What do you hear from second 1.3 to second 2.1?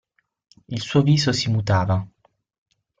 si mutava.